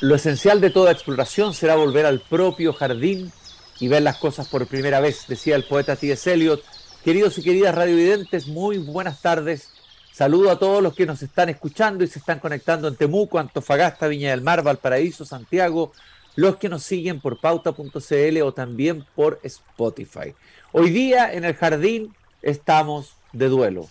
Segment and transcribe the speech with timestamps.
[0.00, 3.32] Lo esencial de toda exploración será volver al propio jardín
[3.80, 6.32] y ver las cosas por primera vez, decía el poeta T.S.
[6.32, 6.62] Eliot.
[7.04, 9.70] Queridos y queridas radiovidentes, muy buenas tardes.
[10.12, 14.06] Saludo a todos los que nos están escuchando y se están conectando en Temuco, Antofagasta,
[14.06, 15.90] Viña del Mar, Valparaíso, Santiago,
[16.36, 20.32] los que nos siguen por pauta.cl o también por Spotify.
[20.70, 23.88] Hoy día en el jardín estamos de duelo,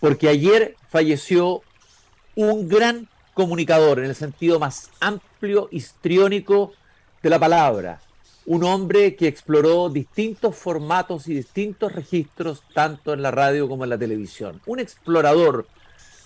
[0.00, 1.62] porque ayer falleció
[2.34, 6.72] un gran comunicador en el sentido más amplio, histriónico
[7.22, 8.00] de la palabra,
[8.46, 13.90] un hombre que exploró distintos formatos y distintos registros, tanto en la radio como en
[13.90, 14.60] la televisión.
[14.66, 15.66] Un explorador,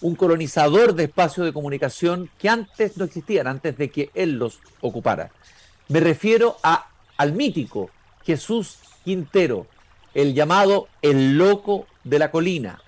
[0.00, 4.60] un colonizador de espacios de comunicación que antes no existían, antes de que él los
[4.80, 5.30] ocupara.
[5.88, 7.90] Me refiero a, al mítico
[8.24, 9.66] Jesús Quintero,
[10.14, 12.82] el llamado El Loco de la Colina.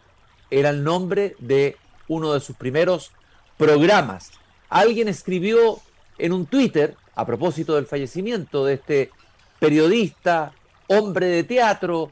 [0.50, 1.76] Era el nombre de
[2.08, 3.12] uno de sus primeros
[3.60, 4.30] programas.
[4.70, 5.80] Alguien escribió
[6.16, 9.10] en un Twitter, a propósito del fallecimiento de este
[9.58, 10.52] periodista,
[10.86, 12.10] hombre de teatro,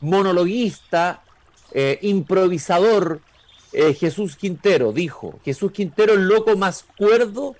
[0.00, 1.24] monologuista,
[1.72, 3.20] eh, improvisador,
[3.72, 7.56] eh, Jesús Quintero, dijo, Jesús Quintero el loco más cuerdo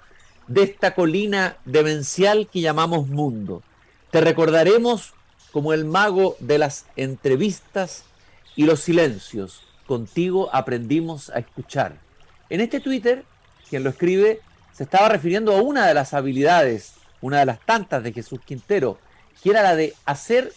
[0.47, 3.65] de esta colina demencial que llamamos mundo.
[4.13, 5.13] Te recordaremos
[5.51, 8.05] como el mago de las entrevistas
[8.55, 9.63] y los silencios.
[9.87, 11.99] Contigo aprendimos a escuchar.
[12.51, 13.25] En este Twitter,
[13.69, 14.41] quien lo escribe,
[14.73, 18.99] se estaba refiriendo a una de las habilidades, una de las tantas de Jesús Quintero,
[19.43, 20.53] que era la de hacer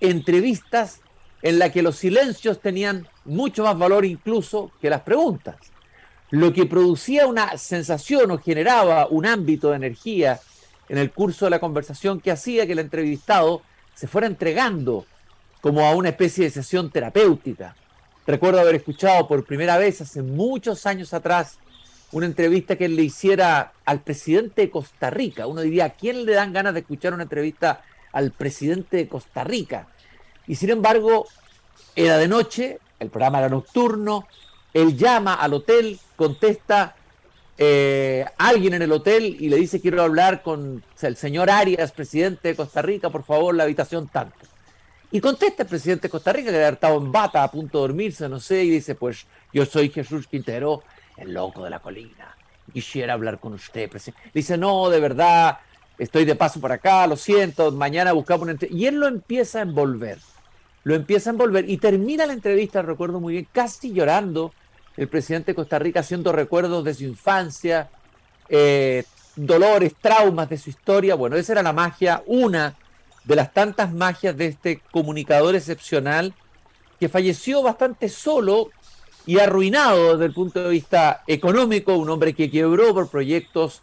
[0.00, 1.00] entrevistas
[1.42, 5.56] en la que los silencios tenían mucho más valor incluso que las preguntas.
[6.30, 10.40] Lo que producía una sensación o generaba un ámbito de energía
[10.88, 13.62] en el curso de la conversación que hacía que el entrevistado
[13.94, 15.06] se fuera entregando
[15.60, 17.76] como a una especie de sesión terapéutica.
[18.26, 21.58] Recuerdo haber escuchado por primera vez hace muchos años atrás
[22.12, 25.46] una entrevista que él le hiciera al presidente de Costa Rica.
[25.46, 27.82] Uno diría, ¿a quién le dan ganas de escuchar una entrevista
[28.14, 29.88] al presidente de Costa Rica.
[30.46, 31.26] Y sin embargo,
[31.94, 34.26] era de noche, el programa era nocturno,
[34.72, 36.96] él llama al hotel, contesta
[37.58, 42.48] eh, alguien en el hotel y le dice quiero hablar con el señor Arias, presidente
[42.48, 44.46] de Costa Rica, por favor, la habitación tanto.
[45.14, 47.82] Y contesta el presidente de Costa Rica, que había estado en bata, a punto de
[47.82, 50.82] dormirse, no sé, y dice, pues yo soy Jesús Quintero,
[51.16, 52.36] el loco de la colina.
[52.72, 54.30] Quisiera hablar con usted, presidente.
[54.34, 55.58] Dice, no, de verdad,
[55.98, 59.62] estoy de paso por acá, lo siento, mañana buscamos una Y él lo empieza a
[59.62, 60.18] envolver,
[60.82, 64.52] lo empieza a envolver y termina la entrevista, recuerdo muy bien, casi llorando,
[64.96, 67.88] el presidente de Costa Rica haciendo recuerdos de su infancia,
[68.48, 69.04] eh,
[69.36, 71.14] dolores, traumas de su historia.
[71.14, 72.74] Bueno, esa era la magia, una
[73.24, 76.34] de las tantas magias de este comunicador excepcional
[77.00, 78.70] que falleció bastante solo
[79.26, 83.82] y arruinado desde el punto de vista económico, un hombre que quebró por proyectos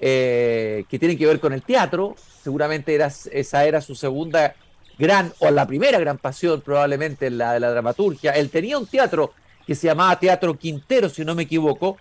[0.00, 2.14] eh, que tienen que ver con el teatro.
[2.42, 4.54] Seguramente era, esa era su segunda
[4.98, 8.32] gran, o la primera gran pasión probablemente, la de la dramaturgia.
[8.32, 9.32] Él tenía un teatro
[9.66, 11.96] que se llamaba Teatro Quintero, si no me equivoco,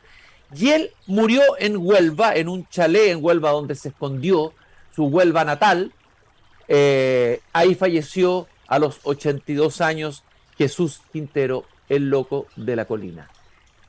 [0.56, 4.54] y él murió en Huelva, en un chalet en Huelva donde se escondió
[4.96, 5.94] su Huelva natal.
[6.68, 10.24] Eh, ahí falleció a los 82 años
[10.58, 13.30] Jesús Quintero, el loco de la colina.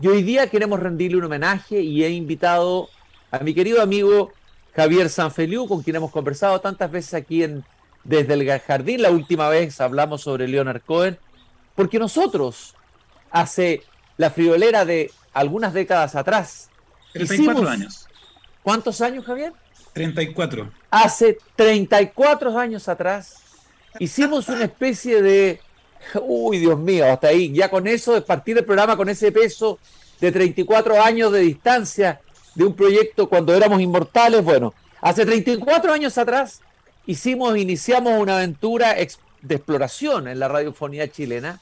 [0.00, 2.88] Y hoy día queremos rendirle un homenaje y he invitado
[3.30, 4.32] a mi querido amigo
[4.74, 7.64] Javier Sanfeliu, con quien hemos conversado tantas veces aquí en
[8.02, 9.02] Desde el Jardín.
[9.02, 11.18] La última vez hablamos sobre Leonard Cohen,
[11.74, 12.74] porque nosotros,
[13.30, 13.82] hace
[14.16, 16.70] la friolera de algunas décadas atrás,
[17.12, 18.08] 34 años.
[18.62, 19.52] ¿Cuántos años, Javier?
[19.92, 20.70] 34.
[20.94, 23.42] Hace 34 años atrás
[23.98, 25.58] hicimos una especie de,
[26.22, 29.80] uy Dios mío, hasta ahí, ya con eso, de partir el programa con ese peso
[30.20, 32.20] de 34 años de distancia,
[32.54, 34.44] de un proyecto cuando éramos inmortales.
[34.44, 36.60] Bueno, hace 34 años atrás
[37.06, 41.58] hicimos, iniciamos una aventura de exploración en la radiofonía chilena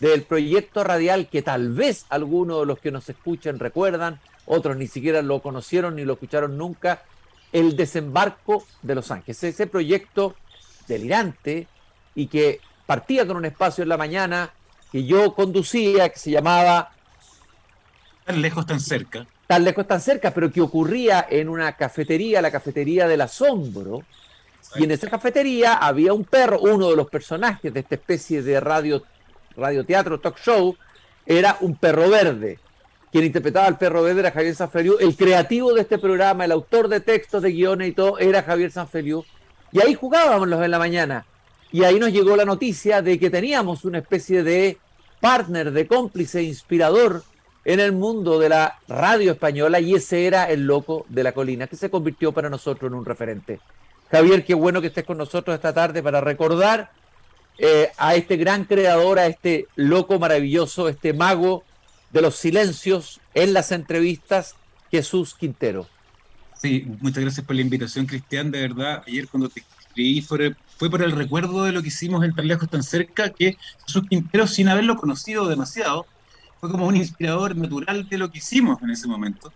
[0.00, 4.88] del proyecto radial que tal vez algunos de los que nos escuchan recuerdan, otros ni
[4.88, 7.04] siquiera lo conocieron ni lo escucharon nunca,
[7.52, 9.42] el desembarco de Los Ángeles.
[9.44, 10.34] Ese proyecto
[10.88, 11.68] delirante
[12.14, 14.50] y que partía con un espacio en la mañana
[14.90, 16.92] que yo conducía, que se llamaba...
[18.24, 22.50] Tan lejos, tan cerca tan lejos, tan cerca, pero que ocurría en una cafetería, la
[22.50, 24.02] cafetería del asombro.
[24.76, 28.58] Y en esa cafetería había un perro, uno de los personajes de esta especie de
[28.60, 29.02] radio,
[29.54, 30.74] radioteatro, talk show,
[31.26, 32.60] era un perro verde.
[33.12, 34.96] Quien interpretaba al perro verde era Javier Sanfeliu.
[34.98, 38.72] El creativo de este programa, el autor de textos, de guiones y todo, era Javier
[38.72, 39.22] Sanfeliu.
[39.70, 41.26] Y ahí jugábamos en la mañana.
[41.70, 44.78] Y ahí nos llegó la noticia de que teníamos una especie de
[45.20, 47.22] partner, de cómplice, inspirador
[47.66, 51.66] en el mundo de la radio española y ese era el loco de la colina,
[51.66, 53.60] que se convirtió para nosotros en un referente.
[54.10, 56.90] Javier, qué bueno que estés con nosotros esta tarde para recordar
[57.58, 61.62] eh, a este gran creador, a este loco maravilloso, este mago
[62.12, 64.54] de los silencios en las entrevistas,
[64.90, 65.88] Jesús Quintero.
[66.60, 68.50] Sí, muchas gracias por la invitación, Cristian.
[68.50, 72.24] De verdad, ayer cuando te escribí fue, fue por el recuerdo de lo que hicimos
[72.24, 73.56] en Tan Lejos, Tan Cerca, que
[73.86, 76.06] Jesús Quintero, sin haberlo conocido demasiado,
[76.60, 79.52] fue como un inspirador natural de lo que hicimos en ese momento.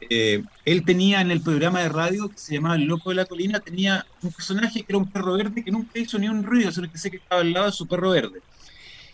[0.00, 3.26] Eh, él tenía en el programa de radio que se llamaba El Loco de la
[3.26, 6.70] Colina, tenía un personaje que era un perro verde que nunca hizo ni un ruido,
[6.70, 8.40] sino que sé que estaba al lado de su perro verde.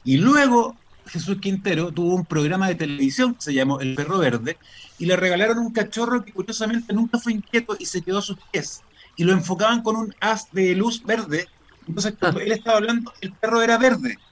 [0.05, 4.59] Y luego Jesús Quintero tuvo un programa de televisión que se llamó El Perro Verde
[4.99, 8.39] y le regalaron un cachorro que curiosamente nunca fue inquieto y se quedó a sus
[8.51, 8.85] pies.
[9.17, 11.49] Y lo enfocaban con un haz de luz verde.
[11.87, 14.23] Entonces, cuando él estaba hablando, el perro era verde.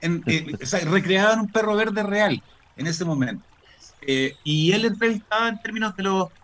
[0.00, 2.42] En, eh, o sea, recreaban un perro verde real
[2.76, 3.46] en ese momento.
[4.00, 6.34] Eh, y él entrevistaba en términos de lo,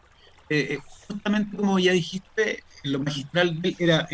[0.49, 4.08] eh, eh, justamente como ya dijiste, lo magistral de él era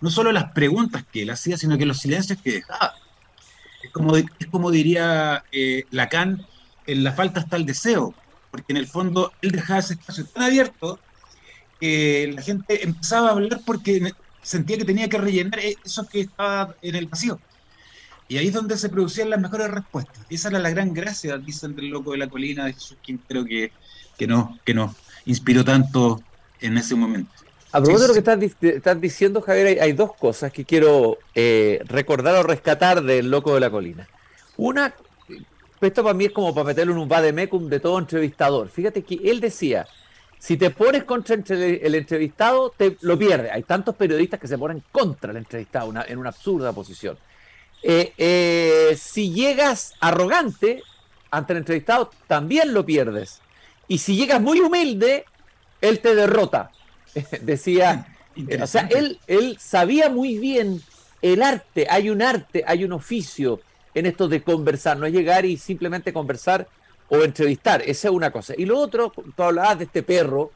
[0.00, 3.01] no solo las preguntas que él hacía, sino que los silencios que dejaba.
[3.92, 5.44] Como, es como diría
[5.90, 6.44] Lacan,
[6.86, 8.14] en la falta está el deseo,
[8.50, 10.98] porque en el fondo él dejaba ese espacio tan abierto
[11.80, 14.12] que la gente empezaba a hablar porque
[14.42, 17.40] sentía que tenía que rellenar eso que estaba en el vacío.
[18.28, 20.24] Y ahí es donde se producían las mejores respuestas.
[20.30, 23.72] Esa era la gran gracia, dicen del loco de la colina de Jesús Quintero, que,
[24.16, 24.96] que, no, que nos
[25.26, 26.22] inspiró tanto
[26.60, 27.41] en ese momento.
[27.72, 32.34] A propósito de lo que estás, diciendo, Javier, hay, dos cosas que quiero eh, recordar
[32.36, 34.06] o rescatar del loco de la colina.
[34.58, 34.94] Una,
[35.80, 38.68] esto para mí es como para meterlo en un vademecum de todo entrevistador.
[38.68, 39.86] Fíjate que él decía,
[40.38, 43.50] si te pones contra el entrevistado, te lo pierdes.
[43.50, 47.16] Hay tantos periodistas que se ponen contra el entrevistado en una absurda posición.
[47.82, 50.82] Eh, eh, si llegas arrogante
[51.30, 53.40] ante el entrevistado, también lo pierdes.
[53.88, 55.24] Y si llegas muy humilde,
[55.80, 56.70] él te derrota.
[57.42, 58.06] Decía,
[58.60, 60.82] o sea, él, él sabía muy bien
[61.20, 63.60] el arte, hay un arte, hay un oficio
[63.94, 66.66] en esto de conversar, no es llegar y simplemente conversar
[67.08, 68.54] o entrevistar, esa es una cosa.
[68.56, 70.50] Y lo otro, tú hablabas de este perro,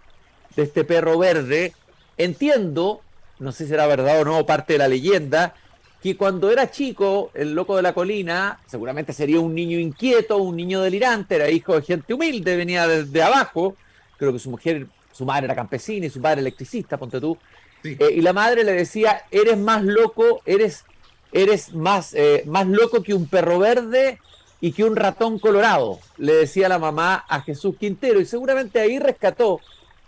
[0.56, 1.74] de este perro verde,
[2.16, 3.02] entiendo,
[3.38, 5.54] no sé si será verdad o no, parte de la leyenda,
[6.02, 10.56] que cuando era chico, el loco de la colina, seguramente sería un niño inquieto, un
[10.56, 13.76] niño delirante, era hijo de gente humilde, venía desde abajo,
[14.16, 14.86] creo que su mujer,
[15.16, 17.38] su madre era campesina y su padre electricista, ponte tú,
[17.84, 20.84] eh, y la madre le decía, eres más loco, eres,
[21.32, 24.20] eres más, eh, más loco que un perro verde
[24.60, 28.98] y que un ratón colorado, le decía la mamá a Jesús Quintero, y seguramente ahí
[28.98, 29.60] rescató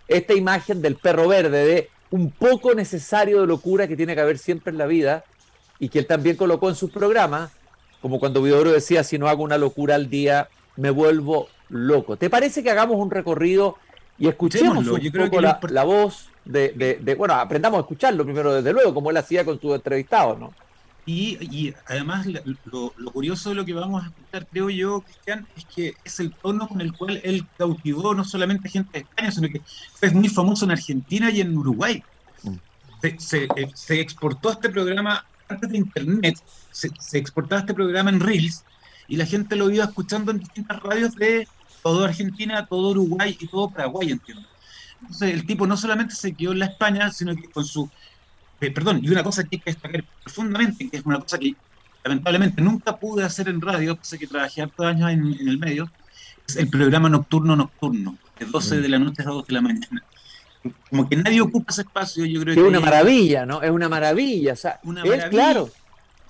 [0.09, 4.39] esta imagen del perro verde, de un poco necesario de locura que tiene que haber
[4.39, 5.25] siempre en la vida,
[5.79, 7.53] y que él también colocó en sus programas,
[8.03, 12.17] como cuando Vidoro decía, si no hago una locura al día, me vuelvo loco.
[12.17, 13.77] ¿Te parece que hagamos un recorrido
[14.19, 19.11] y escuchemos un poco la, voz de, bueno, aprendamos a escucharlo primero, desde luego, como
[19.11, 20.53] él hacía con sus entrevistados, ¿no?
[21.06, 22.26] Y, además
[22.67, 26.32] lo, curioso de lo que vamos a escuchar, creo yo, Cristian, es que es el
[26.32, 29.62] tono con el cual él cautivó no solamente gente de España, sino que
[29.94, 32.03] fue muy famoso en Argentina y en Uruguay.
[32.43, 32.56] Mm.
[33.19, 38.64] Se, eh, se exportó este programa antes de Internet, se, exportaba este programa en Reels
[39.09, 41.49] y la gente lo iba escuchando en distintas radios de
[41.83, 44.47] todo Argentina, todo Uruguay y todo Paraguay, entiendo.
[45.00, 47.88] Entonces el tipo no solamente se quedó en la España, sino que con su...
[48.61, 51.55] Eh, perdón, y una cosa que hay que destacar profundamente, que es una cosa que
[52.02, 55.91] lamentablemente nunca pude hacer en radio, pese que trabajé hartos años en, en, el medio,
[56.47, 58.83] es el programa nocturno nocturno, de 12 mm.
[58.83, 60.02] de la noche a 2 de la mañana
[60.91, 62.61] como que nadie ocupa ese espacio, yo creo que...
[62.61, 63.62] Es una maravilla, ¿no?
[63.62, 64.52] Es una maravilla.
[64.55, 65.71] O sea, él, claro,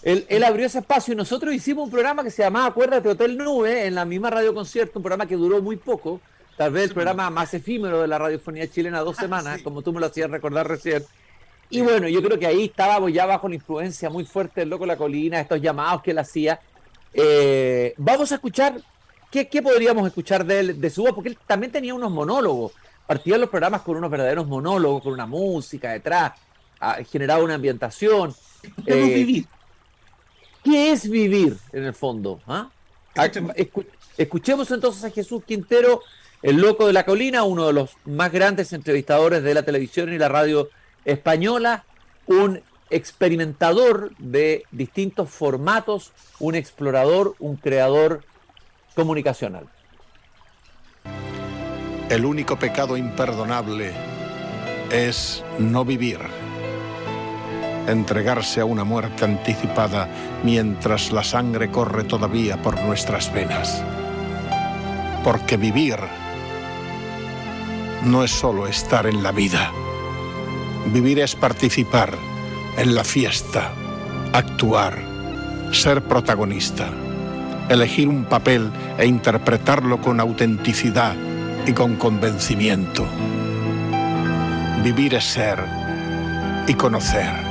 [0.02, 3.86] él, abrió ese espacio y nosotros hicimos un programa que se llamaba Acuérdate Hotel Nube,
[3.86, 6.20] en la misma radio concierto, un programa que duró muy poco,
[6.56, 9.92] tal vez el programa más efímero de la radiofonía chilena, dos ah, semanas, como tú
[9.92, 11.04] me lo hacías recordar recién.
[11.70, 14.86] Y bueno, yo creo que ahí estábamos ya bajo la influencia muy fuerte del Loco
[14.86, 16.60] la Colina, estos llamados que él hacía.
[17.12, 18.80] Eh, vamos a escuchar,
[19.30, 21.12] ¿qué, podríamos escuchar de, él, de su voz?
[21.12, 22.72] Porque él también tenía unos monólogos
[23.08, 26.32] partían los programas con unos verdaderos monólogos, con una música detrás,
[26.78, 28.34] ah, generaba una ambientación.
[28.84, 29.46] Eh, vivir.
[30.68, 32.40] ¿Qué es vivir en el fondo?
[32.46, 32.68] ¿Ah?
[34.18, 36.02] escuchemos entonces a Jesús Quintero,
[36.42, 40.18] el loco de la colina, uno de los más grandes entrevistadores de la televisión y
[40.18, 40.68] la radio
[41.06, 41.84] española,
[42.26, 42.60] un
[42.90, 48.22] experimentador de distintos formatos, un explorador, un creador
[48.94, 49.68] comunicacional.
[52.10, 53.92] El único pecado imperdonable
[54.90, 56.18] es no vivir,
[57.90, 60.08] entregarse a una muerte anticipada
[60.42, 63.82] mientras la sangre corre todavía por nuestras venas.
[65.24, 65.96] porque vivir
[68.04, 69.70] no es solo estar en la vida.
[70.86, 72.14] Vivir es participar
[72.76, 73.72] en la fiesta,
[74.32, 75.02] actuar,
[75.72, 76.88] ser protagonista,
[77.68, 81.14] elegir un papel e interpretarlo con autenticidad
[81.66, 83.06] y con convencimiento.
[84.82, 85.58] Vivir es ser
[86.66, 87.47] y conocer.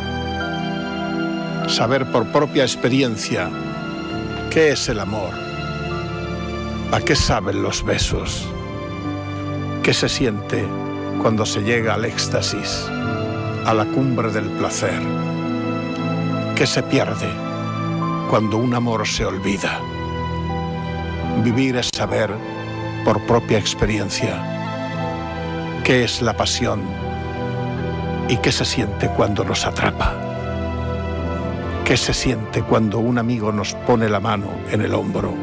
[1.67, 3.49] Saber por propia experiencia
[4.49, 5.33] qué es el amor,
[6.93, 8.47] a qué saben los besos,
[9.83, 10.65] qué se siente
[11.21, 12.87] cuando se llega al éxtasis,
[13.65, 14.99] a la cumbre del placer,
[16.55, 17.29] qué se pierde
[18.29, 19.81] cuando un amor se olvida.
[21.43, 22.33] Vivir es saber
[23.03, 24.41] por propia experiencia
[25.83, 26.81] qué es la pasión
[28.29, 30.26] y qué se siente cuando nos atrapa.
[31.87, 35.33] ¿Qué se siente cuando un amigo nos pone la mano en el hombro?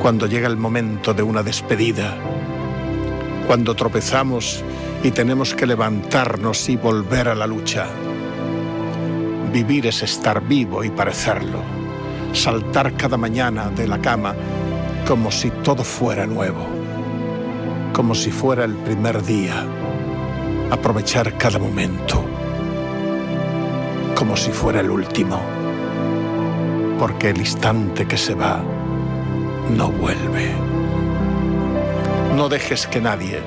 [0.00, 2.16] Cuando llega el momento de una despedida.
[3.46, 4.64] Cuando tropezamos
[5.02, 7.88] y tenemos que levantarnos y volver a la lucha.
[9.52, 11.60] Vivir es estar vivo y parecerlo.
[12.32, 14.34] Saltar cada mañana de la cama
[15.06, 16.66] como si todo fuera nuevo.
[17.92, 19.62] Como si fuera el primer día.
[20.70, 22.35] Aprovechar cada momento
[24.16, 25.38] como si fuera el último,
[26.98, 28.62] porque el instante que se va
[29.76, 30.54] no vuelve.
[32.34, 33.40] No dejes que nadie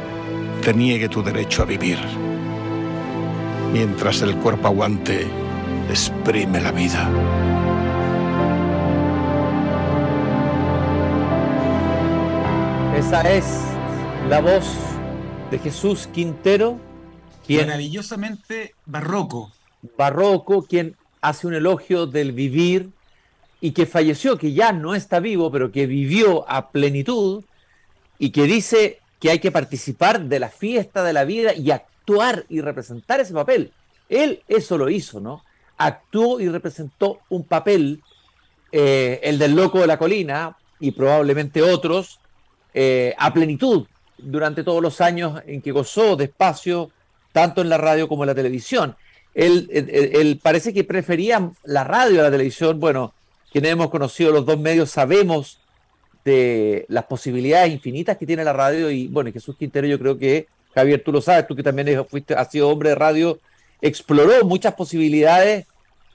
[0.62, 1.98] te niegue tu derecho a vivir.
[3.74, 5.28] Mientras el cuerpo aguante,
[5.90, 7.10] exprime la vida.
[12.96, 13.46] Esa es
[14.30, 14.68] la voz
[15.50, 16.78] de Jesús Quintero,
[17.46, 19.52] quien maravillosamente barroco,
[19.98, 22.90] barroco, quien hace un elogio del vivir
[23.62, 27.44] y que falleció, que ya no está vivo, pero que vivió a plenitud
[28.18, 32.46] y que dice que hay que participar de la fiesta de la vida y actuar
[32.50, 33.72] y representar ese papel.
[34.08, 35.44] Él eso lo hizo, ¿no?
[35.78, 38.02] Actuó y representó un papel,
[38.72, 42.20] eh, el del loco de la colina y probablemente otros,
[42.74, 46.92] eh, a plenitud durante todos los años en que gozó de espacio,
[47.34, 48.96] tanto en la radio como en la televisión
[49.40, 52.80] él, parece que prefería la radio a la televisión.
[52.80, 53.14] Bueno,
[53.52, 55.60] quienes hemos conocido los dos medios sabemos
[56.26, 60.48] de las posibilidades infinitas que tiene la radio y bueno, Jesús Quintero yo creo que,
[60.76, 63.40] Javier, tú lo sabes, tú que también fuiste, has sido hombre de radio,
[63.82, 65.66] exploró muchas posibilidades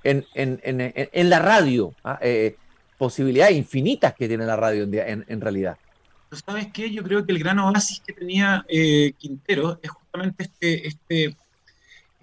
[0.04, 2.18] en, la radio, ¿ah?
[2.20, 2.56] eh,
[2.98, 5.78] posibilidades infinitas que tiene la radio en, realidad.
[6.46, 6.90] ¿Sabes qué?
[6.90, 11.36] Yo creo que el gran oasis que tenía eh, Quintero es justamente este, este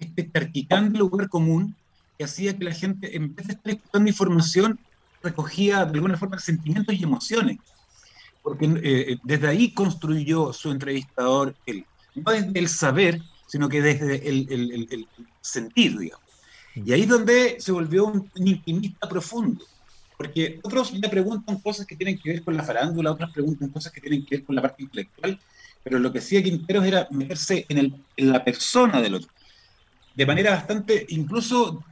[0.02, 1.74] este lugar común
[2.18, 4.78] que hacía que la gente, en vez de estar escuchando información,
[5.22, 7.58] recogía de alguna forma sentimientos y emociones.
[8.42, 14.28] Porque eh, desde ahí construyó su entrevistador, el, no desde el saber, sino que desde
[14.28, 15.08] el, el, el,
[15.40, 16.26] sentir, digamos.
[16.74, 19.64] Y ahí es donde se volvió un, intimista profundo.
[20.16, 23.92] Porque otros le preguntan cosas que tienen que ver con la farándula, otros preguntan cosas
[23.92, 25.38] que tienen que ver con la parte intelectual,
[25.82, 29.30] pero lo que hacía Quinteros era meterse en, el, en la persona del otro
[30.14, 31.84] de manera bastante, incluso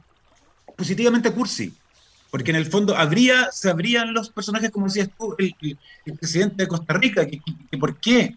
[0.75, 1.73] positivamente cursi,
[2.29, 6.67] porque en el fondo habría, se abrían los personajes, como decías tú, el, presidente de
[6.67, 8.35] Costa Rica, que, por qué,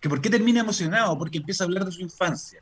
[0.00, 2.60] que por qué termina emocionado, porque empieza a hablar de su infancia.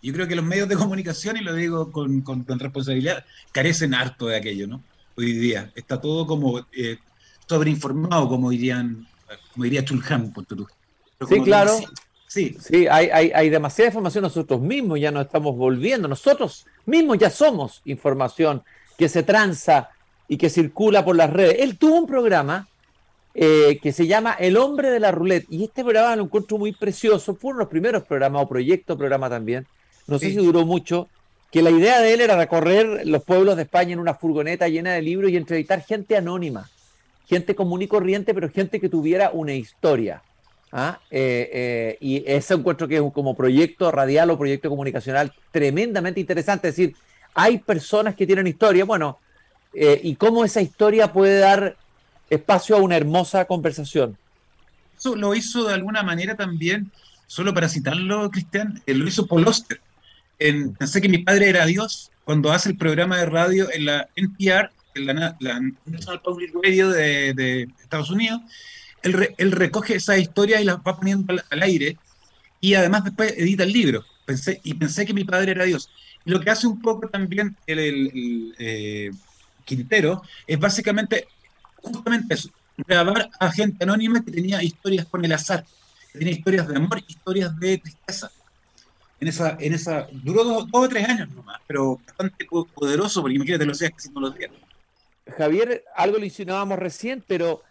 [0.00, 4.26] Yo creo que los medios de comunicación, y lo digo con, con, responsabilidad, carecen harto
[4.26, 4.82] de aquello, ¿no?
[5.16, 6.98] Hoy día está todo como eh,
[7.48, 9.06] sobreinformado, como dirían,
[9.52, 10.46] como diría Chulhan, por.
[11.28, 11.80] Sí, claro.
[12.34, 14.22] Sí, sí hay, hay, hay, demasiada información.
[14.22, 18.64] Nosotros mismos, ya nos estamos volviendo, nosotros mismos ya somos información
[18.98, 19.90] que se tranza
[20.26, 21.58] y que circula por las redes.
[21.60, 22.66] Él tuvo un programa
[23.36, 26.72] eh, que se llama El hombre de la roulette y este programa lo encuentro muy
[26.72, 29.64] precioso, fue uno de los primeros programas o proyecto programa también,
[30.08, 31.08] no sé si duró mucho,
[31.52, 34.92] que la idea de él era recorrer los pueblos de España en una furgoneta llena
[34.92, 36.68] de libros y entrevistar gente anónima,
[37.28, 40.20] gente común y corriente, pero gente que tuviera una historia.
[40.74, 40.98] ¿Ah?
[41.10, 46.68] Eh, eh, y ese encuentro que es como proyecto radial o proyecto comunicacional tremendamente interesante.
[46.68, 46.96] Es decir,
[47.32, 49.18] hay personas que tienen historia, bueno,
[49.72, 51.76] eh, y cómo esa historia puede dar
[52.28, 54.18] espacio a una hermosa conversación.
[54.98, 56.90] Eso lo hizo de alguna manera también,
[57.26, 59.80] solo para citarlo, Cristian, lo hizo Paul Oster.
[60.38, 64.08] En, pensé que mi padre era Dios cuando hace el programa de radio en la
[64.16, 65.36] NPR, en la,
[65.86, 68.40] National Public Radio de, de Estados Unidos,
[69.04, 71.96] él, recoge esa historia y las va poniendo al, aire
[72.60, 74.04] y además después edita el libro.
[74.24, 75.90] Pensé, y pensé que mi padre era Dios.
[76.24, 79.10] Lo que hace un poco también el, eh,
[79.64, 81.28] Quintero es básicamente
[81.76, 85.64] justamente eso, grabar a gente anónima que tenía historias con el azar,
[86.12, 88.30] que tenía historias de amor, historias de tristeza.
[89.20, 93.64] En esa, en esa, duró dos, o tres años nomás, pero bastante poderoso, porque imagínate
[93.64, 94.50] lo hacías casi todos los días.
[95.38, 97.62] Javier, algo lo insinuábamos recién, pero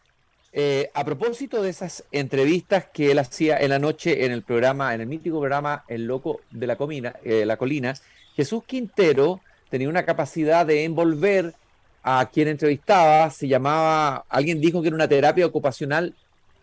[0.55, 4.93] eh, a propósito de esas entrevistas que él hacía en la noche en el programa,
[4.93, 7.95] en el mítico programa El Loco de la, Comina, eh, la Colina,
[8.36, 9.41] Jesús Quintero
[9.72, 11.55] tenía una capacidad de envolver
[12.03, 16.13] a quien entrevistaba, se llamaba, alguien dijo que era una terapia ocupacional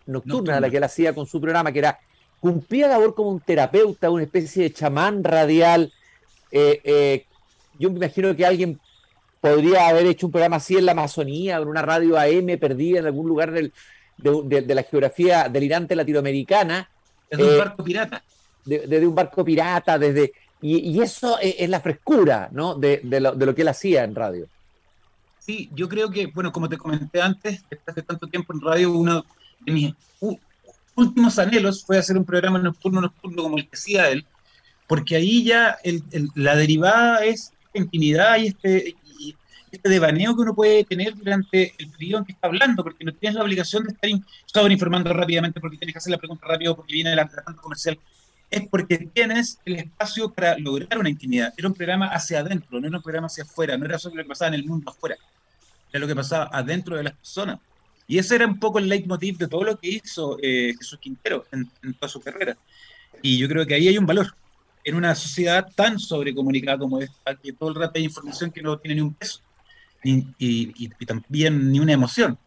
[0.06, 1.98] nocturna, la que él hacía con su programa, que era,
[2.38, 5.92] cumplía labor como un terapeuta, una especie de chamán radial.
[6.52, 7.24] Eh,
[7.76, 8.78] yo me imagino que alguien
[9.40, 13.06] podría haber hecho un programa así en la Amazonía, en una radio AM perdida en
[13.06, 13.72] algún lugar del,
[14.18, 16.88] de, la geografía delirante latinoamericana.
[17.30, 18.22] Desde un eh, barco pirata.
[18.64, 20.32] Desde un barco pirata, desde...
[20.62, 22.74] Y, eso es, la frescura ¿no?
[22.74, 24.46] de, lo, de lo que él hacía en radio.
[25.38, 29.24] Sí, yo creo que, bueno, como te comenté antes, hace tanto tiempo en radio, uno
[29.60, 29.94] de mis
[30.94, 34.26] últimos anhelos fue hacer un programa nocturno, nocturno como el que hacía él,
[34.86, 35.78] porque ahí ya
[36.34, 38.96] la derivada es intimidad y este,
[39.72, 43.12] este devaneo que uno puede tener durante el periodo en que está hablando, porque no
[43.12, 44.24] tienes la obligación de estar in
[44.72, 47.98] informando rápidamente porque tienes que hacer la pregunta rápido porque viene el tanto comercial.
[48.50, 51.54] Es porque tienes el espacio para lograr una intimidad.
[51.56, 54.22] Era un programa hacia adentro, no era un programa hacia afuera, no era solo lo
[54.24, 55.16] que pasaba en el mundo afuera,
[55.92, 57.60] era lo que pasaba adentro de las personas.
[58.08, 61.46] Y ese era un poco el leitmotiv de todo lo que hizo eh, Jesús Quintero
[61.52, 62.56] en, en toda su carrera.
[63.22, 64.34] Y yo creo que ahí hay un valor
[64.82, 68.78] en una sociedad tan sobrecomunicada como esta, que todo el rato hay información que no
[68.78, 69.40] tiene ni un peso
[70.02, 72.38] y, también ni una emoción.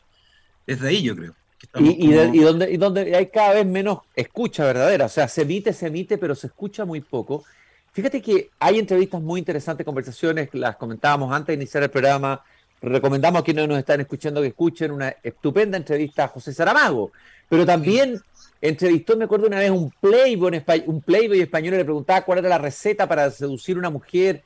[0.65, 1.33] Desde ahí yo creo.
[1.79, 5.73] y, y, donde, y donde hay cada vez menos escucha verdadera, o sea, se emite,
[5.73, 7.43] se emite, pero se escucha muy poco.
[7.91, 12.43] Fíjate que hay entrevistas muy interesantes, conversaciones, las comentábamos antes de iniciar el programa.
[12.81, 17.11] Recomendamos a quienes nos están escuchando que escuchen una estupenda entrevista a José Saramago,
[17.47, 18.19] pero también
[18.59, 22.57] entrevistó, me acuerdo una vez, un playboy, un playboy español le preguntaba cuál era la
[22.57, 24.41] receta para seducir a una mujer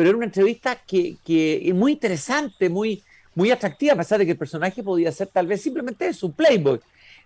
[0.00, 3.02] pero era una entrevista que, que muy interesante, muy,
[3.34, 6.32] muy atractiva, a pesar de que el personaje podía ser tal vez simplemente eso, un
[6.32, 6.80] playboy.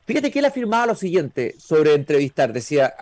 [0.04, 2.92] Fíjate que él afirmaba lo siguiente sobre entrevistar, decía,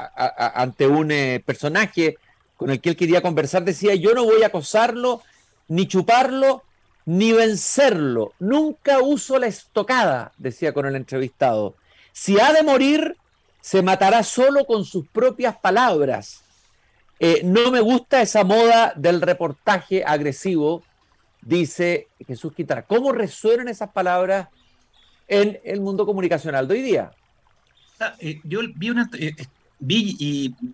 [0.55, 2.19] ante un eh, personaje
[2.59, 5.23] con el que él quería conversar, decía, yo no voy a acosarlo,
[5.69, 6.65] ni chuparlo,
[7.07, 8.35] ni vencerlo.
[8.41, 11.77] Nunca uso la estocada, decía con el entrevistado.
[12.13, 13.17] Si ha de morir,
[13.63, 16.43] se matará solo con sus propias palabras.
[17.25, 20.83] Eh, no me gusta esa moda del reportaje agresivo,
[21.41, 22.83] dice Jesús Quintana.
[22.83, 24.49] ¿Cómo resuenan esas palabras
[25.29, 27.13] en el mundo comunicacional de hoy día?
[28.01, 29.37] Ah, eh, yo vi, una, eh,
[29.79, 30.17] vi,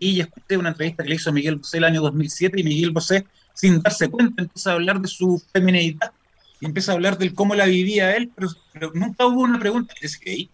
[0.00, 3.26] y, escuché una entrevista que le hizo Miguel Bosé el año 2007 y Miguel Bosé,
[3.52, 6.12] sin darse cuenta, empieza a hablar de su feminidad
[6.62, 10.18] y empieza a hablar del cómo la vivía él, pero, nunca hubo una pregunta, ¿eres
[10.18, 10.48] gay?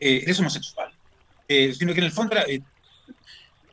[0.00, 0.90] ¿Eres homosexual?
[1.48, 2.34] sino que en el fondo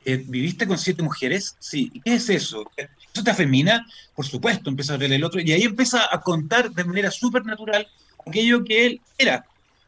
[0.06, 1.56] eh, ¿viviste con siete mujeres?
[1.60, 1.92] Sí.
[2.04, 2.70] ¿Qué es eso?
[2.78, 3.86] ¿Eso te afemina?
[4.16, 5.40] Por supuesto, empieza a ver el otro.
[5.40, 7.88] Y ahí empieza a contar de manera súper natural
[8.26, 9.46] aquello que él era.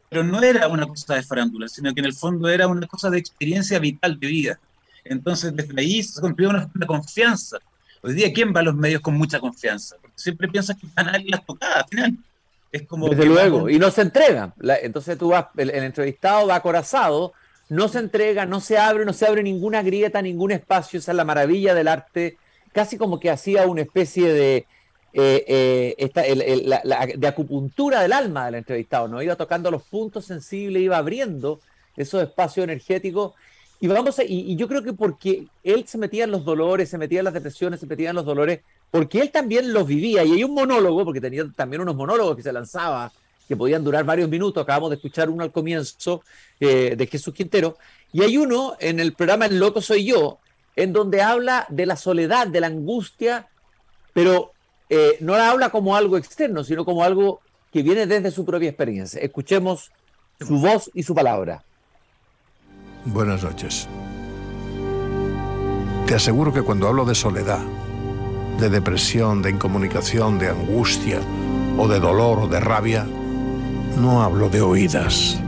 [0.08, 3.10] Pero no era una cosa de farándula, sino que en el fondo era una cosa
[3.10, 4.60] de experiencia vital de vida.
[5.04, 7.58] Entonces, desde ahí se construyó una, confianza.
[8.02, 9.96] Hoy día, ¿quién va a los medios con mucha confianza?
[10.00, 12.16] Porque siempre piensas que van a las tocadas, al final.
[12.70, 14.52] Es como Desde luego, y no se entrega.
[14.82, 17.32] entonces tú vas, el, el entrevistado va acorazado
[17.68, 21.16] no se entrega, no se abre, no se abre ninguna grieta, ningún espacio, esa es
[21.16, 22.36] la maravilla del arte,
[22.72, 24.66] casi como que hacía una especie de,
[25.12, 29.22] eh, eh, de acupuntura del alma del entrevistado, ¿no?
[29.22, 31.60] Iba tocando los puntos sensibles, iba abriendo
[31.96, 33.32] esos espacios energéticos.
[33.80, 37.20] Y, vamos y, yo creo que porque él se metía en los dolores, se metía
[37.20, 40.22] en las depresiones, se metía en los dolores, porque él también los vivía.
[40.22, 43.10] Y hay un monólogo, porque tenía también unos monólogos que se lanzaba
[43.46, 44.62] que podían durar varios minutos.
[44.62, 46.22] Acabamos de escuchar uno al comienzo
[46.60, 47.76] eh, de Jesús Quintero.
[48.12, 50.38] Y hay uno en el programa El Loco Soy Yo,
[50.74, 53.48] en donde habla de la soledad, de la angustia,
[54.12, 54.52] pero
[54.88, 57.40] eh, no la habla como algo externo, sino como algo
[57.72, 59.20] que viene desde su propia experiencia.
[59.20, 59.90] Escuchemos
[60.38, 61.62] su voz y su palabra.
[63.04, 63.88] Buenas noches.
[66.06, 67.62] Te aseguro que cuando hablo de soledad,
[68.58, 71.20] de depresión, de incomunicación, de angustia
[71.78, 73.06] o de dolor o de rabia,
[73.96, 75.38] no hablo de oídas.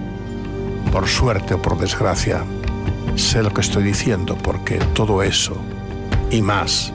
[0.92, 2.44] Por suerte o por desgracia,
[3.16, 5.56] sé lo que estoy diciendo porque todo eso
[6.30, 6.92] y más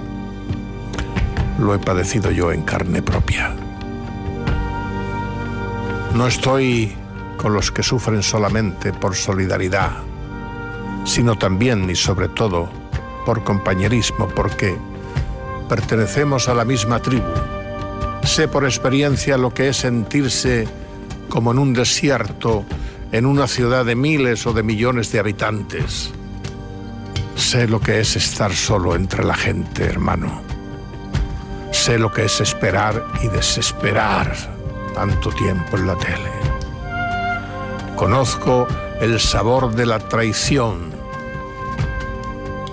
[1.60, 3.56] lo he padecido yo en carne propia.
[6.16, 6.96] No estoy
[7.38, 9.92] con los que sufren solamente por solidaridad,
[11.06, 12.70] sino también y sobre todo
[13.26, 14.78] por compañerismo, porque
[15.70, 17.24] pertenecemos a la misma tribu.
[18.24, 20.68] Sé por experiencia lo que es sentirse
[21.34, 22.64] como en un desierto,
[23.12, 26.12] en una ciudad de miles o de millones de habitantes.
[27.36, 30.44] Sé lo que es estar solo entre la gente, hermano.
[31.72, 34.32] Sé lo que es esperar y desesperar
[34.94, 36.30] tanto tiempo en la tele.
[37.96, 38.68] Conozco
[39.02, 40.92] el sabor de la traición,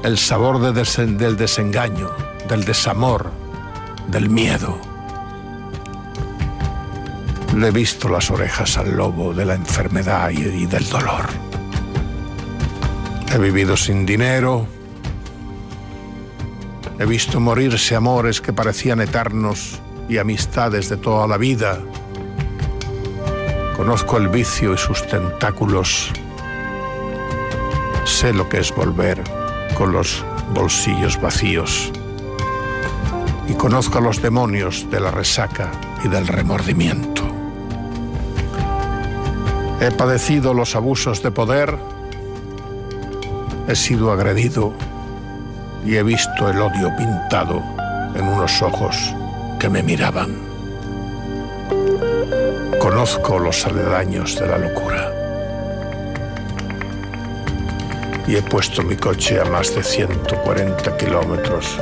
[0.05, 2.11] el sabor del desengaño,
[2.47, 3.31] del desamor,
[4.09, 4.90] del miedo.
[7.57, 11.27] Le he visto las orejas al lobo de la enfermedad y del dolor.
[13.33, 14.67] He vivido sin dinero.
[16.99, 21.79] He visto morirse amores que parecían eternos y amistades de toda la vida.
[23.77, 26.11] Conozco el vicio y sus tentáculos.
[28.05, 29.23] Sé lo que es volver
[29.79, 31.93] con los bolsillos vacíos.
[33.49, 35.71] Y conozco a los demonios de la resaca
[36.05, 37.30] y del remordimiento.
[39.81, 41.75] He padecido los abusos de poder,
[43.67, 44.75] he sido agredido
[45.87, 47.63] y he visto el odio pintado
[48.15, 49.15] en unos ojos
[49.59, 50.37] que me miraban.
[52.79, 55.13] Conozco los aledaños de la locura.
[58.27, 61.81] Y he puesto mi coche a más de 140 kilómetros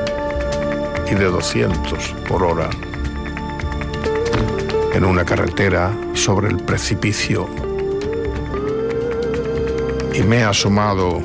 [1.10, 2.70] y de 200 por hora
[4.94, 7.67] en una carretera sobre el precipicio
[10.18, 11.22] y me he asomado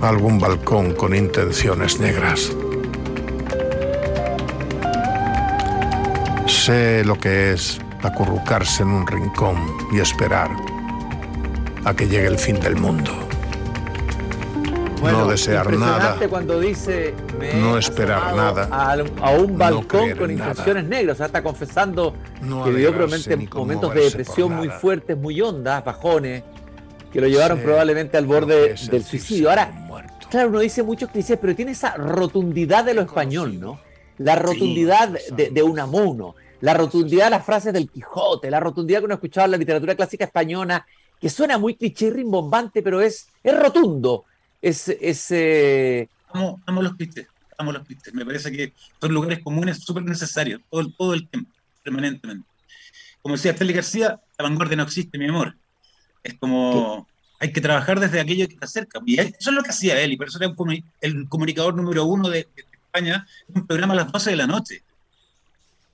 [0.00, 2.52] a algún balcón con intenciones negras.
[6.46, 9.56] Sé lo que es acurrucarse en un rincón
[9.92, 10.50] y esperar
[11.84, 13.10] a que llegue el fin del mundo.
[15.02, 16.16] no desear nada.
[16.28, 17.14] cuando dice
[17.60, 18.68] no esperar nada.
[18.70, 21.14] A, un balcón con intenciones negras.
[21.14, 22.14] O sea, está confesando
[22.46, 26.42] que vivió probablemente momentos de depresión muy fuertes, muy hondas, bajones,
[27.12, 29.50] que lo llevaron probablemente al borde del suicidio.
[29.50, 29.86] Ahora,
[30.30, 33.80] claro, uno dice muchos clichés, pero tiene esa rotundidad de lo español, ¿no?
[34.18, 39.06] La rotundidad de, de Unamuno, la rotundidad de las frases del Quijote, la rotundidad que
[39.06, 40.86] uno escuchaba en la literatura clásica española,
[41.20, 44.24] que suena muy cliché y rimbombante, pero es, es rotundo.
[44.60, 47.26] Es, es eh, amo, los clichés,
[47.58, 48.12] amo los clichés.
[48.14, 51.55] Me parece que son lugares comunes súper necesarios todo, todo el tiempo
[51.86, 52.46] permanentemente.
[53.22, 55.56] Como decía Félix García, la vanguardia no existe, mi amor.
[56.22, 57.06] Es como,
[57.38, 59.00] hay que trabajar desde aquello que está cerca.
[59.06, 60.52] Y eso es lo que hacía él, y por eso era
[61.00, 62.48] el comunicador número uno de,
[62.86, 64.82] España, un programa a las 12 de la noche.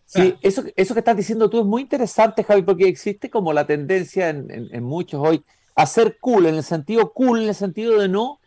[0.07, 3.67] Sí, eso, eso que estás diciendo tú es muy interesante, Javi, porque existe como la
[3.67, 5.43] tendencia en, en, muchos hoy
[5.75, 8.39] a ser cool, en el sentido cool, en el sentido de no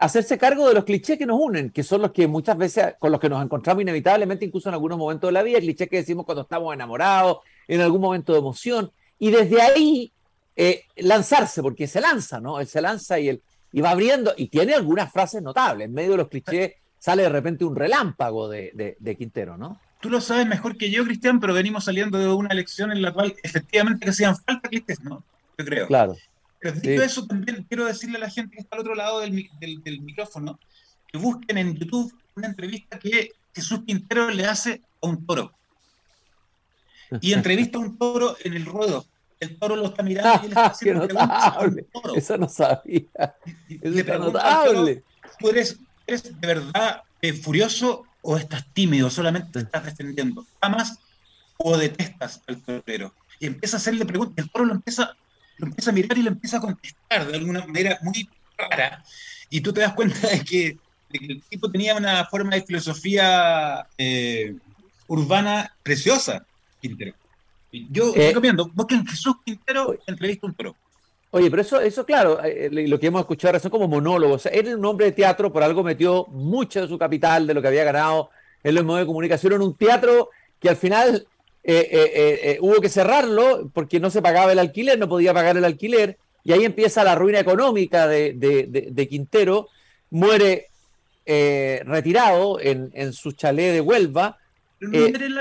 [0.00, 3.12] hacerse cargo de los clichés que nos unen, que son los que muchas veces con
[3.12, 6.24] los que nos encontramos inevitablemente, incluso en algunos momentos de la vida, clichés que decimos
[6.24, 10.10] cuando estamos enamorados, en algún momento de emoción, y desde ahí
[10.56, 12.60] eh, lanzarse, porque se lanza, ¿no?
[12.60, 16.12] Él se lanza y, él, y va abriendo, y tiene algunas frases notables, en medio
[16.12, 19.78] de los clichés sale de repente un relámpago de, de, Quintero, ¿no?
[20.00, 23.12] Tú lo sabes mejor que yo, Cristian, pero venimos saliendo de una elección en la
[23.12, 25.22] cual efectivamente hacían falta clichés, ¿no?
[25.58, 25.86] Yo creo.
[25.86, 26.16] Claro.
[26.60, 29.48] Pero dicho eso, también quiero decirle a la gente que está al otro lado del,
[29.58, 30.60] del, micrófono
[31.10, 35.52] que busquen en YouTube una entrevista que Jesús Quintero le hace a un toro.
[37.20, 39.06] Y entrevista a un toro en el ruedo.
[39.40, 42.14] El toro lo está mirando y él está haciendo preguntas toro.
[42.14, 43.34] Eso no sabía.
[43.68, 45.02] Y, le notable.
[45.38, 49.08] ¿Tú eres, eres, de verdad eh, furioso o estás tímido?
[49.08, 50.44] Solamente te estás defendiendo.
[50.60, 50.98] ¿Amas
[51.56, 53.14] o detestas al torero?
[53.38, 54.44] Y empieza a hacerle preguntas.
[54.44, 55.16] El toro lo empieza
[55.60, 59.04] lo empieza a mirar y lo empieza a contestar de alguna manera muy rara.
[59.48, 60.78] Y tú te das cuenta de que,
[61.12, 64.54] el tipo tenía una forma de filosofía eh,
[65.08, 66.46] urbana preciosa,
[66.80, 67.14] Quintero.
[67.90, 70.76] Yo eh, recomiendo, busquen Jesús Quintero, entrevista un pro.
[71.32, 74.46] Oye, pero eso, eso claro, eh, lo que hemos escuchado son como monólogos.
[74.46, 77.62] él era un hombre de teatro, por algo metió mucho de su capital, de lo
[77.62, 78.30] que había ganado
[78.62, 81.26] en los medios de comunicación, en un teatro que al final
[81.62, 85.56] eh, eh, eh, hubo que cerrarlo porque no se pagaba el alquiler, no podía pagar
[85.56, 89.68] el alquiler, y ahí empieza la ruina económica de, Quintero,
[90.10, 90.68] muere
[91.26, 94.38] retirado en, su chalet de Huelva.
[94.80, 95.34] No muere, en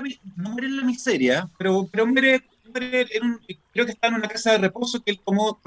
[0.76, 5.22] la, miseria, pero, pero muere, creo que estaba en una casa de reposo que él
[5.26, 5.58] tomó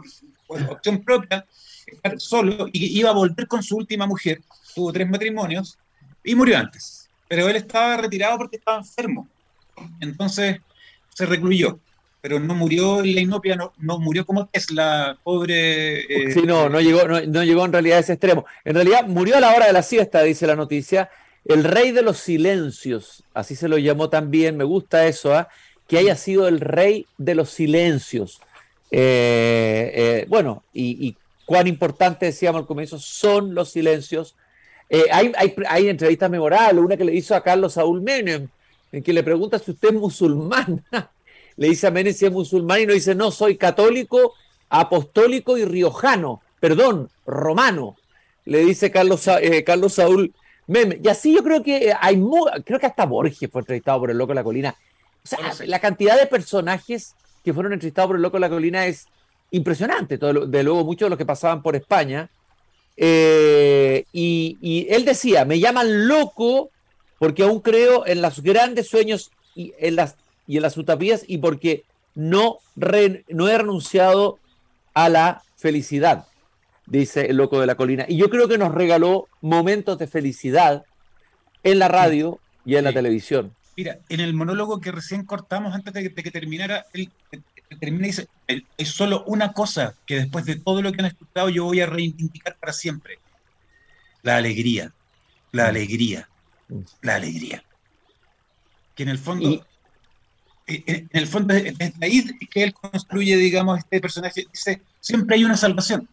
[0.47, 1.47] por, opción propia,
[1.87, 4.43] estar solo, y iba a volver con su última mujer,
[4.75, 5.79] tuvo tres matrimonios,
[6.23, 7.09] y murió antes.
[7.27, 9.27] Pero él estaba retirado porque estaba enfermo
[10.01, 10.61] entonces
[11.15, 11.79] se recluyó,
[12.21, 16.01] pero no murió en la inopia, no, no murió como la pobre.
[16.03, 18.47] Eh, sí, no, no llegó, no, llegó en realidad a ese extremo.
[18.65, 21.11] En realidad murió a la hora de la siesta, dice la noticia.
[21.45, 25.49] El rey de los silencios, así se lo llamó también, me gusta eso, ¿ah?
[25.89, 28.41] que haya sido el rey de los silencios.
[28.93, 34.37] Eh, eh, bueno, y, cuán importante, decíamos al comienzo, son los silencios.
[35.11, 38.49] Hay, hay, hay, entrevistas memorables, una que le hizo a Carlos Saúl Menem,
[38.93, 40.85] en que le pregunta si usted es musulmán.
[41.57, 44.35] le dice a Menem si es musulmán y no dice, no, soy católico,
[44.69, 47.97] apostólico y riojano, perdón, romano.
[48.45, 49.29] Le dice Carlos,
[49.65, 50.33] Carlos Saúl
[50.67, 51.01] Menem.
[51.03, 52.23] Y así yo creo que hay,
[52.65, 54.75] creo que hasta Borges fue entrevistado por el Loco de la Colina.
[55.25, 58.87] O sea, la cantidad de personajes que fueron entrevistados por el Loco de la Colina
[58.87, 59.07] es
[59.53, 60.19] impresionante.
[60.19, 62.29] Todo, de luego, muchos de los que pasaban por España.
[62.97, 66.71] Eh, y, él decía: Me llaman loco
[67.23, 70.17] porque aún creo en los grandes sueños y en las,
[70.49, 71.85] y en las utopías y porque
[72.17, 74.41] no, no he renunciado
[74.93, 76.27] a la felicidad,
[76.85, 78.07] dice el Loco de la Colina.
[78.09, 80.85] Y yo creo que nos regaló momentos de felicidad
[81.63, 83.55] en la radio y en la televisión.
[83.77, 87.09] Mira, en el monólogo que recién cortamos antes de que, terminara, él,
[87.79, 88.27] termina y dice,
[88.77, 91.87] es solo una cosa que después de todo lo que han escuchado yo voy a
[91.87, 93.21] reivindicar para siempre.
[94.23, 94.93] La alegría,
[95.53, 95.69] la mm.
[95.69, 96.29] alegría.
[97.03, 97.63] La alegría.
[98.95, 99.67] Que en el fondo,
[100.67, 105.45] eh, en el fondo es ahí que él construye, digamos, este personaje, dice, siempre hay
[105.45, 106.09] una salvación,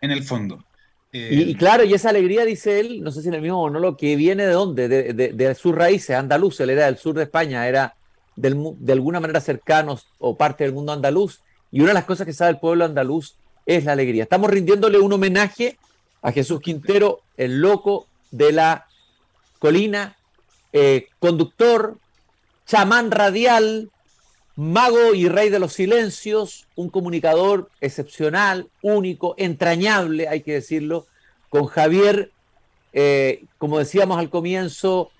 [0.00, 0.64] en el fondo.
[1.12, 4.14] Y, claro, y esa alegría, dice él, no sé si en el mismo monólogo, que
[4.14, 7.96] viene de dónde, de, de, sus raíces, andaluz, él era del sur de España, era
[8.36, 11.40] de alguna manera cercanos o parte del mundo andaluz,
[11.72, 13.34] y una de las cosas que sabe el pueblo andaluz
[13.66, 14.22] es la alegría.
[14.22, 15.78] Estamos rindiéndole un homenaje
[16.22, 18.86] a Jesús Quintero, el loco de la
[19.60, 20.16] colina,
[20.72, 21.98] eh, conductor,
[22.66, 23.90] chamán radial,
[24.56, 31.06] mago y rey de los silencios, un comunicador excepcional, único, entrañable, hay que decirlo,
[31.48, 32.32] con Javier,
[32.92, 35.10] eh, como decíamos al comienzo,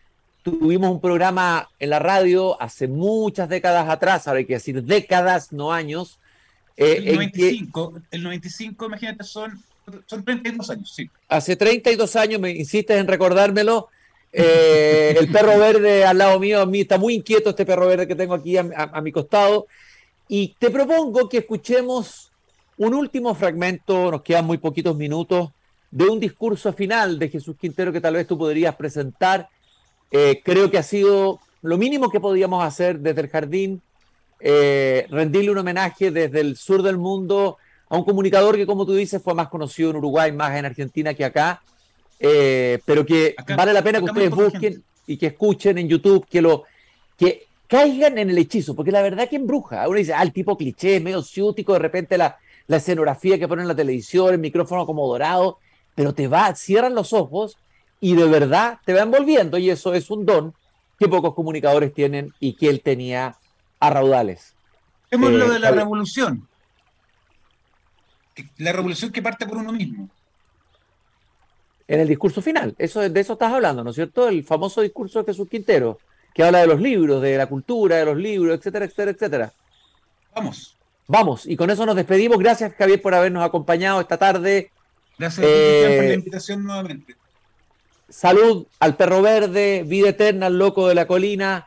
[0.43, 5.53] tuvimos un programa en la radio hace muchas décadas atrás, ahora hay que decir décadas,
[5.53, 6.19] no años.
[6.77, 9.63] Eh, el, 95, el 95, imagínate, son,
[10.07, 11.11] son 32 años, sí.
[11.29, 13.89] Hace 32 años, me insistes en recordármelo,
[14.33, 18.07] eh, el perro verde al lado mío, a mí está muy inquieto este perro verde
[18.07, 19.67] que tengo aquí a, mi costado.
[20.29, 22.31] Y te propongo que escuchemos
[22.77, 25.51] un último fragmento, nos quedan muy poquitos minutos,
[25.91, 29.49] de un discurso final de Jesús Quintero que tal vez tú podrías presentar.
[30.13, 33.83] Eh, creo que ha sido lo mínimo que podíamos hacer desde el jardín,
[34.39, 38.95] eh, rendirle un homenaje desde el sur del mundo a un comunicador que, como tú
[38.95, 41.61] dices, fue más conocido en Uruguay, más en Argentina que acá,
[42.23, 46.43] eh, pero que vale la pena que ustedes busquen y que escuchen en YouTube, que
[46.43, 46.65] lo
[47.17, 49.89] que caigan en el hechizo, porque la verdad que embruja.
[49.89, 53.63] Uno dice, ah, el tipo cliché, medio ciútico, de repente la, la escenografía que ponen
[53.63, 55.59] en la televisión, el micrófono como dorado,
[55.95, 57.57] pero te va, cierran los ojos
[58.01, 60.55] y de verdad te va envolviendo, y eso es un don
[60.99, 63.37] que pocos comunicadores tienen y que él tenía
[63.79, 64.55] a raudales.
[65.11, 66.47] Vemos lo eh, de la revolución.
[68.59, 70.09] La revolución que parte por uno mismo
[71.91, 72.73] en el discurso final.
[72.79, 74.29] Eso, de eso estás hablando, ¿no es cierto?
[74.29, 75.99] El famoso discurso de Jesús Quintero,
[76.33, 79.53] que habla de los libros, de la cultura, de los libros, etcétera, etcétera, etcétera.
[80.33, 80.77] Vamos.
[81.09, 82.39] Vamos, y con eso nos despedimos.
[82.39, 84.71] Gracias, Javier, por habernos acompañado esta tarde.
[85.19, 87.17] Gracias eh, por la invitación nuevamente.
[88.09, 91.67] Salud al perro verde, vida eterna al loco de la colina,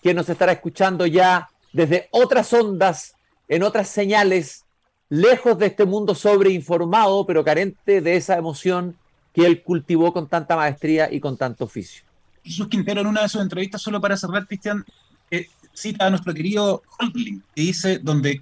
[0.00, 3.16] que nos estará escuchando ya desde otras ondas,
[3.48, 4.64] en otras señales,
[5.08, 8.96] lejos de este mundo sobreinformado, pero carente de esa emoción
[9.36, 12.02] que él cultivó con tanta maestría y con tanto oficio.
[12.42, 14.82] Jesús Quintero en una de sus entrevistas, solo para cerrar, Cristian,
[15.30, 18.40] eh, cita a nuestro querido Holtling, que dice, donde,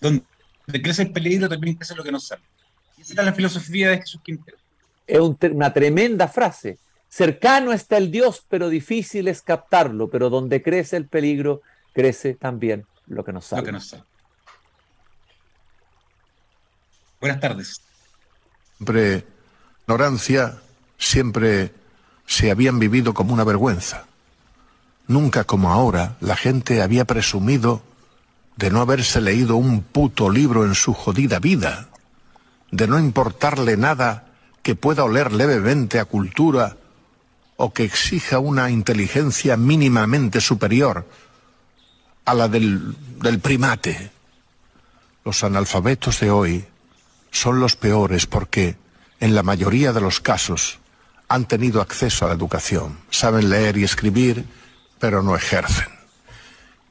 [0.00, 0.24] donde
[0.82, 2.40] crece el peligro, también crece lo que no sale.
[2.96, 4.56] Y esa es la filosofía de Jesús Quintero.
[5.06, 6.78] Es una tremenda frase.
[7.10, 11.60] Cercano está el Dios, pero difícil es captarlo, pero donde crece el peligro,
[11.92, 13.60] crece también lo que nos sale.
[13.60, 14.04] Lo que nos sale.
[17.20, 17.82] Buenas tardes.
[18.78, 19.33] Siempre
[19.86, 20.62] ignorancia
[20.98, 21.74] siempre
[22.26, 24.06] se habían vivido como una vergüenza.
[25.06, 27.82] Nunca como ahora la gente había presumido
[28.56, 31.88] de no haberse leído un puto libro en su jodida vida,
[32.70, 36.78] de no importarle nada que pueda oler levemente a cultura
[37.56, 41.06] o que exija una inteligencia mínimamente superior
[42.24, 44.10] a la del, del primate.
[45.26, 46.64] Los analfabetos de hoy
[47.30, 48.82] son los peores porque
[49.24, 50.80] en la mayoría de los casos,
[51.28, 54.44] han tenido acceso a la educación, saben leer y escribir,
[54.98, 55.88] pero no ejercen.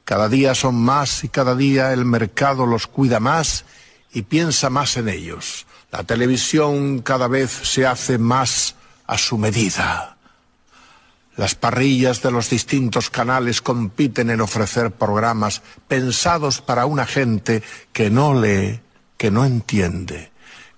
[0.04, 3.64] Cada día son más y cada día el mercado los cuida más
[4.12, 5.64] y piensa más en ellos.
[5.92, 8.74] La televisión cada vez se hace más
[9.06, 10.16] a su medida.
[11.36, 18.10] Las parrillas de los distintos canales compiten en ofrecer programas pensados para una gente que
[18.10, 18.80] no lee,
[19.16, 20.33] que no entiende,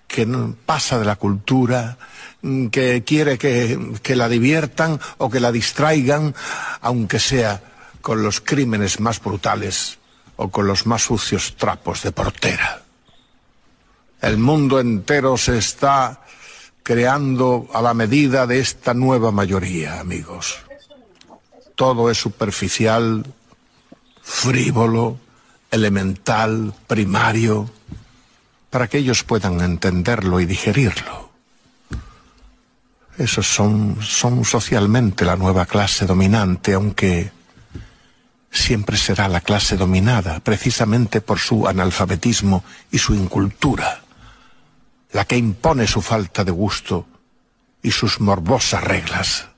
[0.07, 0.27] que
[0.65, 1.99] pasa de la cultura,
[2.43, 6.35] mm, que quiere que, que la diviertan o que la distraigan,
[6.81, 7.63] aunque sea
[8.01, 9.99] con los crímenes más brutales
[10.37, 12.83] o con los más sucios trapos de portera.
[14.21, 16.23] El mundo entero se está
[16.83, 20.59] creando a la medida de esta nueva mayoría, amigos.
[21.75, 23.27] Todo es superficial,
[24.23, 25.19] frívolo,
[25.71, 27.69] elemental, primario,
[28.71, 31.31] para que ellos puedan entenderlo y digerirlo.
[33.19, 37.31] Esos son, son socialmente la nueva clase dominante, aunque
[38.51, 44.03] siempre será la clase dominada, precisamente por su analfabetismo y su incultura
[45.17, 47.07] la que impone su falta de gusto
[47.83, 49.49] y sus morbosas reglas.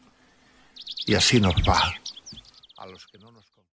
[1.04, 1.94] Y así nos va